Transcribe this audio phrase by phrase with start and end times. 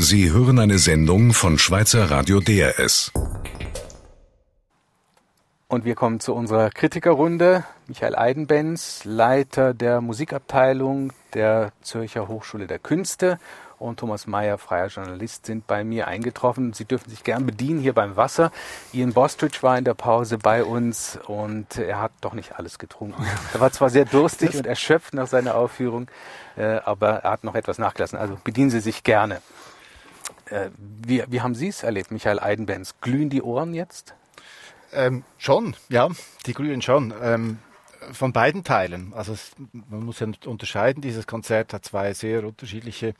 [0.00, 3.10] Sie hören eine Sendung von Schweizer Radio DRS.
[5.66, 7.64] Und wir kommen zu unserer Kritikerrunde.
[7.88, 13.40] Michael Eidenbenz, Leiter der Musikabteilung der Zürcher Hochschule der Künste
[13.80, 16.72] und Thomas Mayer, freier Journalist, sind bei mir eingetroffen.
[16.74, 18.52] Sie dürfen sich gern bedienen hier beim Wasser.
[18.92, 23.26] Ian Bostridge war in der Pause bei uns und er hat doch nicht alles getrunken.
[23.52, 26.08] Er war zwar sehr durstig und erschöpft nach seiner Aufführung,
[26.56, 28.16] äh, aber er hat noch etwas nachgelassen.
[28.16, 29.42] Also bedienen Sie sich gerne.
[30.50, 32.94] Äh, wie, wie haben Sie es erlebt, Michael Eidenbenz?
[33.00, 34.14] Glühen die Ohren jetzt?
[34.92, 36.08] Ähm, schon, ja,
[36.46, 37.12] die glühen schon.
[37.22, 37.58] Ähm,
[38.12, 39.12] von beiden Teilen.
[39.14, 43.14] Also es, man muss ja unterscheiden, dieses Konzert hat zwei sehr unterschiedliche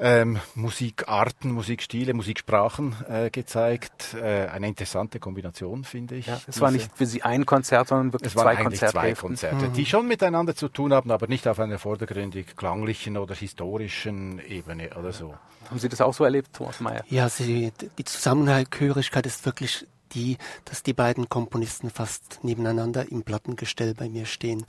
[0.00, 4.14] ähm, Musikarten, Musikstile, Musiksprachen äh, gezeigt.
[4.14, 6.26] Äh, eine interessante Kombination, finde ich.
[6.26, 8.92] Ja, es war nicht für Sie ein Konzert, sondern wirklich es waren zwei eigentlich Konzerte.
[8.92, 9.72] zwei Konzerte, mhm.
[9.72, 14.90] die schon miteinander zu tun haben, aber nicht auf einer vordergründig klanglichen oder historischen Ebene
[14.98, 15.34] oder so.
[15.68, 17.04] Haben Sie das auch so erlebt, Thomas Mayer?
[17.08, 23.94] Ja, Sie, die Zusammenhörigkeit ist wirklich die, dass die beiden Komponisten fast nebeneinander im Plattengestell
[23.94, 24.64] bei mir stehen.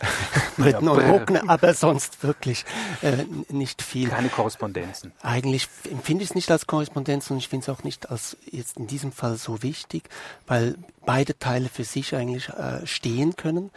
[0.58, 2.66] Britten und Bruckner, aber sonst wirklich
[3.02, 4.10] äh, nicht viel.
[4.10, 5.12] Keine Korrespondenzen.
[5.22, 8.78] Eigentlich empfinde ich es nicht als Korrespondenz und ich finde es auch nicht als jetzt
[8.78, 10.10] in diesem Fall so wichtig,
[10.48, 13.72] weil beide Teile für sich eigentlich äh, stehen können.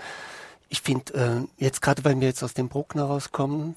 [0.69, 3.77] Ich finde, äh, jetzt gerade weil wir jetzt aus dem Bruckner rauskommen,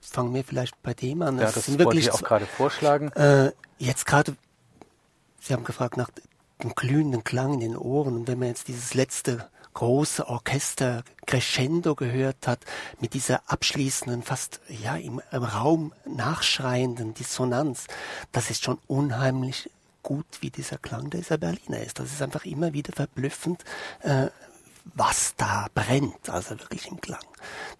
[0.00, 1.38] fangen wir vielleicht bei dem an.
[1.38, 3.12] Ja, das, das sind wollte ich auch gerade vorschlagen.
[3.12, 4.36] Äh, jetzt gerade,
[5.40, 6.10] Sie haben gefragt nach
[6.62, 8.14] den glühenden Klang in den Ohren.
[8.14, 12.60] Und wenn man jetzt dieses letzte große Orchester Crescendo gehört hat,
[13.00, 17.86] mit dieser abschließenden, fast ja im, im Raum nachschreienden Dissonanz,
[18.32, 19.70] das ist schon unheimlich
[20.02, 21.98] gut, wie dieser Klang dieser Berliner ist.
[21.98, 23.64] Das ist einfach immer wieder verblüffend,
[24.02, 24.28] äh,
[24.94, 27.20] was da brennt, also wirklich im Klang.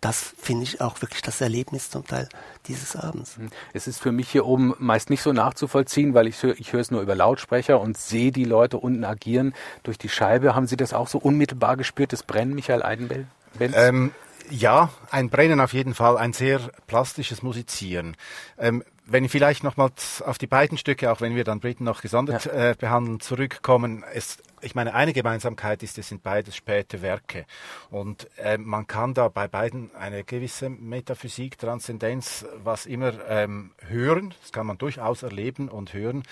[0.00, 2.28] Das finde ich auch wirklich das Erlebnis zum Teil
[2.66, 3.36] dieses Abends.
[3.36, 3.50] Hm.
[3.72, 6.90] Es ist für mich hier oben meist nicht so nachzuvollziehen, weil ich, ich höre es
[6.90, 10.54] nur über Lautsprecher und sehe die Leute unten agieren durch die Scheibe.
[10.54, 13.26] Haben Sie das auch so unmittelbar gespürt, das Brennen, Michael Eidenbenz?
[13.60, 14.12] Ähm,
[14.48, 18.16] ja, ein Brennen auf jeden Fall, ein sehr plastisches Musizieren.
[18.58, 22.00] Ähm, wenn ich vielleicht nochmals auf die beiden Stücke, auch wenn wir dann Briten noch
[22.00, 22.70] gesondert ja.
[22.70, 27.44] äh, behandeln, zurückkommen, es, ich meine, eine Gemeinsamkeit ist, es sind beides späte Werke.
[27.90, 34.32] Und äh, man kann da bei beiden eine gewisse Metaphysik, Transzendenz, was immer ähm, hören.
[34.42, 36.22] Das kann man durchaus erleben und hören.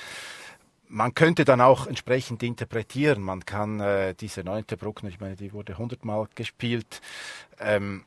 [0.88, 3.22] Man könnte dann auch entsprechend interpretieren.
[3.22, 7.00] Man kann äh, diese neunte Bruckner, ich meine, die wurde hundertmal gespielt.
[7.60, 8.04] Ähm,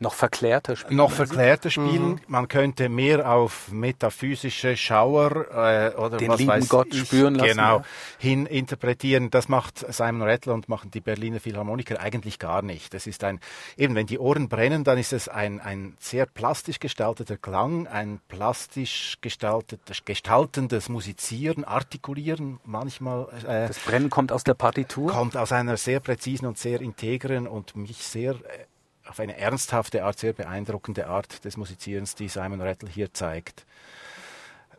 [0.00, 0.96] noch verklärter spielen.
[0.96, 2.12] Noch verklärter spielen.
[2.12, 2.20] Mhm.
[2.26, 7.34] Man könnte mehr auf metaphysische Schauer äh, oder Den was lieben weiß Gott ich, spüren
[7.34, 7.50] lassen.
[7.50, 7.84] Genau, ja.
[8.18, 9.30] hin interpretieren.
[9.30, 12.94] Das macht Simon Rattle und machen die Berliner Philharmoniker eigentlich gar nicht.
[12.94, 13.40] Das ist ein,
[13.76, 18.20] eben wenn die Ohren brennen, dann ist es ein, ein sehr plastisch gestalteter Klang, ein
[18.28, 23.28] plastisch gestaltetes, gestaltendes Musizieren, Artikulieren manchmal.
[23.46, 25.12] Äh, das Brennen kommt aus der Partitur?
[25.12, 28.69] Kommt aus einer sehr präzisen und sehr integren und mich sehr äh,
[29.10, 33.66] auf eine ernsthafte Art, sehr beeindruckende Art des Musizierens, die Simon Rattle hier zeigt.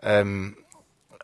[0.01, 0.55] Ähm,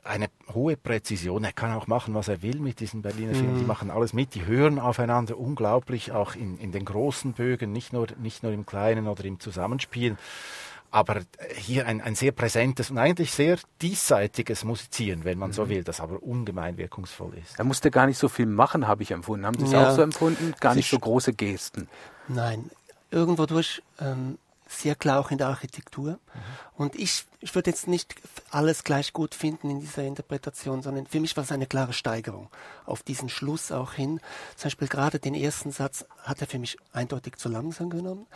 [0.04, 1.44] eine hohe Präzision.
[1.44, 3.56] Er kann auch machen, was er will mit diesen Berliner Filmen.
[3.56, 3.60] Mhm.
[3.60, 7.94] Die machen alles mit, die hören aufeinander unglaublich, auch in, in den großen Bögen, nicht
[7.94, 10.18] nur, nicht nur im Kleinen oder im Zusammenspiel.
[10.90, 11.22] Aber
[11.56, 15.54] hier ein, ein sehr präsentes und eigentlich sehr diesseitiges Musizieren, wenn man mhm.
[15.54, 17.60] so will, das aber ungemein wirkungsvoll ist.
[17.60, 19.46] Er musste gar nicht so viel machen, habe ich empfunden.
[19.46, 19.90] Haben Sie es ja.
[19.90, 20.54] auch so empfunden?
[20.62, 21.90] Gar nicht so große Gesten.
[22.30, 22.70] Nein,
[23.12, 24.38] irgendwo durch ähm,
[24.68, 26.12] sehr klar auch in der Architektur.
[26.12, 26.18] Mhm.
[26.76, 28.16] Und ich, ich würde jetzt nicht
[28.52, 32.50] alles gleich gut finden in dieser Interpretation, sondern für mich war es eine klare Steigerung
[32.86, 34.20] auf diesen Schluss auch hin.
[34.56, 38.28] Zum Beispiel gerade den ersten Satz hat er für mich eindeutig zu langsam genommen.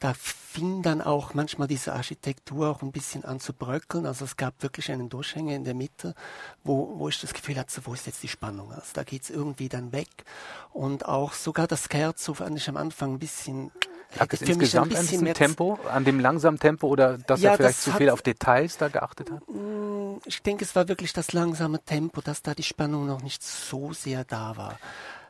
[0.00, 4.06] Da fing dann auch manchmal diese Architektur auch ein bisschen an zu bröckeln.
[4.06, 6.14] Also es gab wirklich einen Durchhänger in der Mitte,
[6.64, 8.72] wo, wo ich das Gefühl hatte, wo ist jetzt die Spannung?
[8.72, 10.08] Also da geht es irgendwie dann weg.
[10.72, 13.70] Und auch sogar das Scherzo fand ich am Anfang ein bisschen
[14.18, 17.92] Lag es insgesamt an Tempo, an dem langsamen Tempo oder dass ja, er vielleicht zu
[17.92, 19.42] viel auf Details da geachtet hat?
[19.48, 23.42] Mm, ich denke, es war wirklich das langsame Tempo, dass da die Spannung noch nicht
[23.42, 24.78] so sehr da war.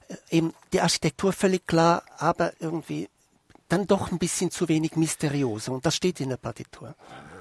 [0.09, 3.09] Äh, eben die Architektur völlig klar, aber irgendwie
[3.69, 6.95] dann doch ein bisschen zu wenig mysteriöse und das steht in der Partitur.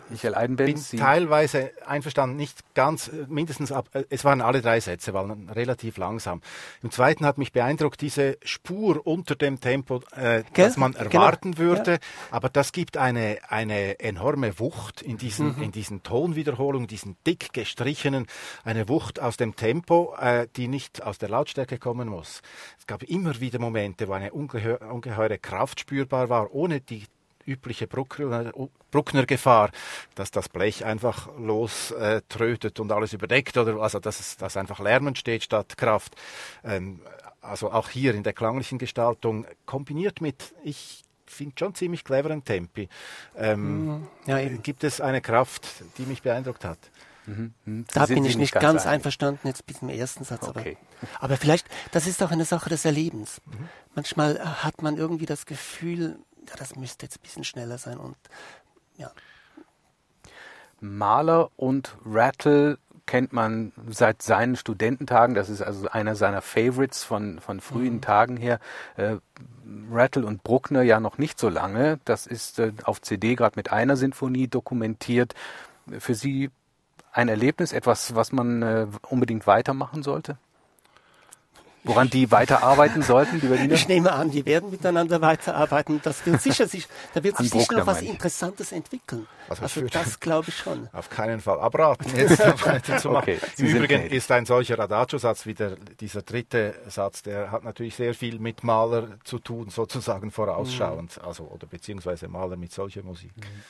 [0.10, 0.92] Michael Eidenbenz.
[0.92, 6.42] bin teilweise einverstanden, nicht ganz, mindestens ab, es waren alle drei Sätze, waren relativ langsam.
[6.82, 11.06] Im zweiten hat mich beeindruckt diese Spur unter dem Tempo, äh, das man genau.
[11.06, 11.70] erwarten genau.
[11.70, 11.98] würde, ja.
[12.32, 15.64] aber das gibt eine, eine enorme Wucht in diesen, mhm.
[15.64, 18.28] in diesen Tonwiederholungen, diesen dick gestrichenen,
[18.64, 22.42] eine Wucht aus dem Tempo, äh, die nicht aus der Lautstärke kommen muss.
[22.80, 27.06] Es gab immer wieder Momente, wo eine ungeheure Kraft spürbar war, ohne die
[27.46, 28.52] übliche Bruckner,
[28.92, 29.72] Bruckner Gefahr,
[30.16, 35.08] dass das Blech einfach loströtet äh, und alles überdeckt oder also dass, dass einfach Lärm
[35.08, 36.16] entsteht statt Kraft.
[36.64, 37.02] Ähm,
[37.42, 42.88] also auch hier in der klanglichen Gestaltung kombiniert mit, ich finde schon ziemlich cleveren Tempi,
[43.36, 44.08] ähm, mhm.
[44.28, 45.68] ja, gibt es eine Kraft,
[45.98, 46.80] die mich beeindruckt hat.
[47.26, 47.54] Mhm.
[47.66, 47.86] Mhm.
[47.94, 50.48] Da bin ich nicht ganz, ganz einverstanden jetzt mit dem ersten Satz.
[50.48, 50.78] Okay.
[51.02, 53.42] Aber, aber, vielleicht, das ist auch eine Sache des Erlebens.
[53.46, 53.70] Mhm.
[53.96, 56.18] Manchmal hat man irgendwie das Gefühl,
[56.48, 58.16] ja, das müsste jetzt ein bisschen schneller sein und
[58.98, 59.12] ja.
[60.80, 65.36] Maler und Rattle kennt man seit seinen Studententagen.
[65.36, 68.02] Das ist also einer seiner Favorites von, von frühen mhm.
[68.02, 68.60] Tagen her.
[68.96, 69.18] Äh,
[69.92, 72.00] Rattle und Bruckner ja noch nicht so lange.
[72.06, 75.36] Das ist äh, auf CD gerade mit einer Sinfonie dokumentiert.
[76.00, 76.50] Für Sie
[77.12, 80.38] ein Erlebnis, etwas, was man äh, unbedingt weitermachen sollte?
[81.86, 83.74] Woran die weiterarbeiten sollten, die Berliner?
[83.74, 86.00] Ich nehme an, die werden miteinander weiterarbeiten.
[86.04, 89.28] Das wird sicher sich, da wird sich sicher noch was Interessantes entwickeln.
[89.50, 90.88] Also, also das glaube ich schon.
[90.94, 93.36] Auf keinen Fall abraten, jetzt weiterzumachen.
[93.36, 97.96] Okay, Im Übrigen ist ein solcher Adagio-Satz wie der, dieser dritte Satz, der hat natürlich
[97.96, 101.28] sehr viel mit Maler zu tun, sozusagen vorausschauend, mhm.
[101.28, 103.36] also oder beziehungsweise Maler mit solcher Musik.
[103.36, 103.64] Mhm.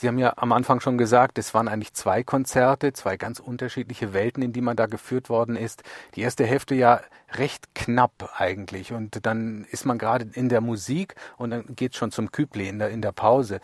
[0.00, 4.14] Sie haben ja am Anfang schon gesagt, es waren eigentlich zwei Konzerte, zwei ganz unterschiedliche
[4.14, 5.82] Welten, in die man da geführt worden ist.
[6.14, 7.02] Die erste Hälfte ja
[7.34, 11.98] recht knapp eigentlich und dann ist man gerade in der Musik und dann geht es
[11.98, 13.60] schon zum Küble in der, in der Pause.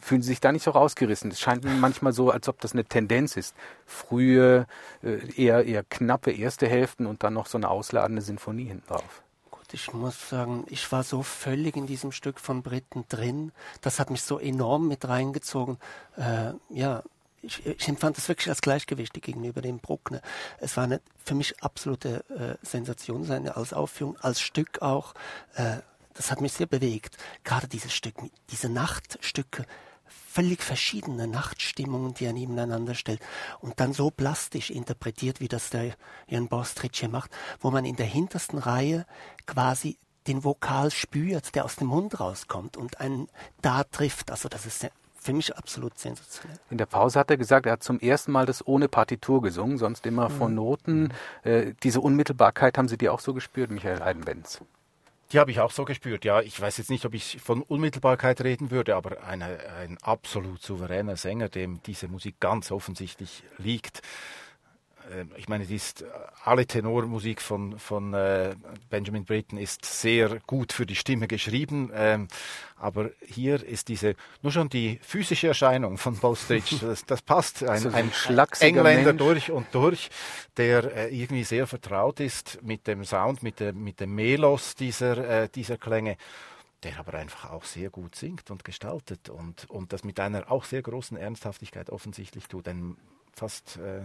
[0.00, 1.30] Fühlen Sie sich da nicht so rausgerissen?
[1.30, 3.54] Es scheint manchmal so, als ob das eine Tendenz ist.
[3.84, 4.66] Frühe,
[5.02, 9.22] äh, eher, eher knappe erste Hälften und dann noch so eine ausladende Sinfonie hinten drauf
[9.76, 13.52] ich muss sagen, ich war so völlig in diesem Stück von Britten drin.
[13.82, 15.76] Das hat mich so enorm mit reingezogen.
[16.16, 17.02] Äh, ja,
[17.42, 20.22] ich, ich, empfand das wirklich als gleichgewichtig gegenüber dem Bruckner.
[20.60, 25.12] Es war eine für mich absolute äh, Sensation, seine als Aufführung, als Stück auch.
[25.56, 25.76] Äh,
[26.14, 27.18] das hat mich sehr bewegt.
[27.44, 28.14] Gerade dieses Stück,
[28.48, 29.66] diese Nachtstücke,
[30.08, 33.20] völlig verschiedene Nachtstimmungen, die er nebeneinander stellt
[33.60, 35.94] und dann so plastisch interpretiert, wie das der
[36.28, 36.48] Jan
[36.92, 37.30] hier macht,
[37.60, 39.06] wo man in der hintersten Reihe
[39.46, 43.28] quasi den Vokal spürt, der aus dem Mund rauskommt und einen
[43.62, 44.30] da trifft.
[44.30, 46.58] Also das ist für mich absolut sensationell.
[46.70, 49.76] In der Pause hat er gesagt, er hat zum ersten Mal das ohne Partitur gesungen,
[49.76, 50.56] sonst immer von mhm.
[50.56, 51.12] Noten.
[51.42, 54.60] Äh, diese Unmittelbarkeit haben Sie die auch so gespürt, Michael Heidenbenz?
[55.32, 56.40] Die habe ich auch so gespürt, ja.
[56.40, 61.16] Ich weiß jetzt nicht, ob ich von Unmittelbarkeit reden würde, aber eine, ein absolut souveräner
[61.16, 64.02] Sänger, dem diese Musik ganz offensichtlich liegt.
[65.12, 66.06] Ähm, ich meine, die ist, äh,
[66.44, 68.54] alle Tenormusik von, von äh,
[68.88, 72.28] Benjamin Britten ist sehr gut für die Stimme geschrieben, ähm,
[72.78, 77.80] aber hier ist diese, nur schon die physische Erscheinung von Bostridge, das, das passt, ein,
[77.80, 79.18] so ein, ein Engländer Mensch.
[79.18, 80.10] durch und durch,
[80.56, 85.42] der äh, irgendwie sehr vertraut ist mit dem Sound, mit, der, mit dem Melos dieser,
[85.42, 86.16] äh, dieser Klänge
[86.82, 90.64] der aber einfach auch sehr gut singt und gestaltet und, und das mit einer auch
[90.64, 92.68] sehr großen Ernsthaftigkeit offensichtlich tut.
[92.68, 92.96] Ein
[93.32, 94.04] fast äh,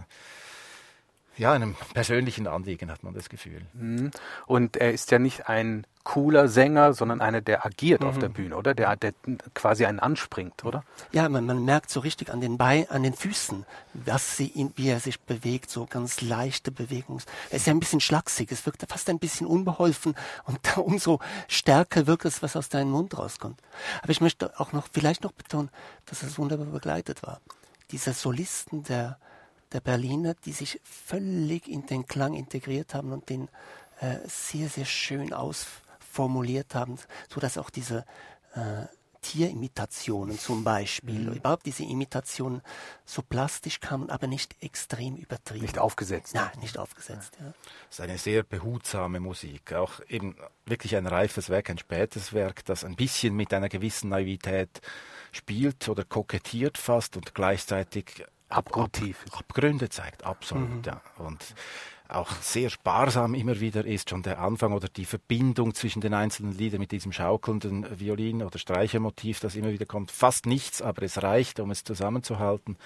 [1.36, 3.62] ja, einem persönlichen Anliegen hat man das Gefühl.
[3.72, 4.10] Mhm.
[4.46, 8.08] Und er ist ja nicht ein cooler Sänger, sondern einer, der agiert mhm.
[8.08, 8.34] auf der mhm.
[8.34, 8.74] Bühne, oder?
[8.74, 9.14] Der, der
[9.54, 10.84] quasi einen anspringt, oder?
[11.12, 13.64] Ja, man, man merkt so richtig an den Beinen, an den Füßen,
[13.94, 17.20] was sie ihn, wie er sich bewegt, so ganz leichte Bewegung.
[17.50, 20.14] Er ist ja ein bisschen schlaksig, es wirkt fast ein bisschen unbeholfen
[20.44, 23.60] und umso stärker wirkt es, was aus deinem Mund rauskommt.
[24.02, 25.70] Aber ich möchte auch noch, vielleicht noch betonen,
[26.06, 27.40] dass es wunderbar begleitet war.
[27.90, 29.18] Dieser Solisten, der
[29.72, 33.48] der Berliner, die sich völlig in den Klang integriert haben und den
[34.00, 36.98] äh, sehr, sehr schön ausformuliert haben,
[37.32, 38.04] sodass auch diese
[38.54, 38.86] äh,
[39.22, 41.34] Tierimitationen zum Beispiel, mhm.
[41.34, 42.60] überhaupt diese Imitationen
[43.06, 45.62] so plastisch kamen, aber nicht extrem übertrieben.
[45.62, 46.34] Nicht aufgesetzt.
[46.34, 47.36] Nein, nicht aufgesetzt.
[47.40, 47.46] Ja.
[47.88, 50.36] Das ist eine sehr behutsame Musik, auch eben
[50.66, 54.80] wirklich ein reifes Werk, ein spätes Werk, das ein bisschen mit einer gewissen Naivität
[55.30, 59.24] spielt oder kokettiert fast und gleichzeitig Abgrundtief.
[59.30, 60.68] Ab, Abgründe zeigt, absolut.
[60.68, 60.82] Mhm.
[60.84, 61.00] Ja.
[61.18, 61.54] Und
[62.12, 66.52] auch sehr sparsam immer wieder ist schon der Anfang oder die Verbindung zwischen den einzelnen
[66.52, 70.10] Liedern mit diesem schaukelnden Violin- oder Streichermotiv, das immer wieder kommt.
[70.10, 72.76] Fast nichts, aber es reicht, um es zusammenzuhalten.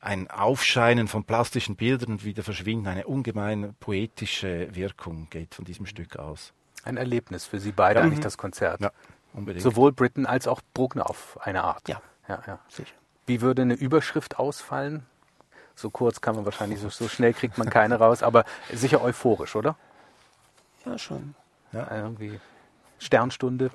[0.00, 5.86] Ein Aufscheinen von plastischen Bildern und wieder verschwinden, eine ungemein poetische Wirkung geht von diesem
[5.86, 6.52] Stück aus.
[6.84, 8.04] Ein Erlebnis für Sie beide ja.
[8.04, 8.80] eigentlich, das Konzert.
[8.80, 8.92] Ja,
[9.32, 9.62] unbedingt.
[9.62, 11.88] Sowohl Britten als auch Bruckner auf eine Art.
[11.88, 12.58] Ja, ja, ja.
[12.68, 12.94] sicher.
[13.26, 15.06] Wie würde eine Überschrift ausfallen?
[15.74, 19.56] So kurz kann man wahrscheinlich, so, so schnell kriegt man keine raus, aber sicher euphorisch,
[19.56, 19.76] oder?
[20.86, 21.34] Ja, schon.
[21.72, 21.90] Ja.
[21.90, 22.38] Irgendwie
[22.98, 23.70] Sternstunde.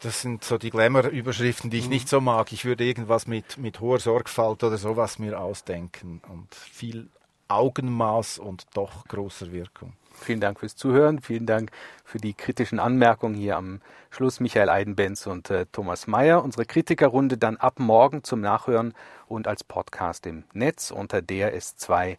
[0.00, 1.90] Das sind so die Glamour-Überschriften, die ich mhm.
[1.90, 2.52] nicht so mag.
[2.52, 7.08] Ich würde irgendwas mit, mit hoher Sorgfalt oder sowas mir ausdenken und viel
[7.48, 9.92] Augenmaß und doch großer Wirkung.
[10.20, 11.20] Vielen Dank fürs Zuhören.
[11.20, 11.70] Vielen Dank
[12.04, 13.80] für die kritischen Anmerkungen hier am
[14.10, 14.40] Schluss.
[14.40, 16.42] Michael Eidenbenz und äh, Thomas Mayer.
[16.42, 18.94] Unsere Kritikerrunde dann ab morgen zum Nachhören
[19.28, 22.16] und als Podcast im Netz unter drs2ch.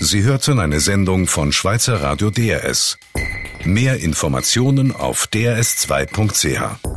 [0.00, 2.98] Sie hörten eine Sendung von Schweizer Radio DRS.
[3.64, 6.91] Mehr Informationen auf drs2.ch.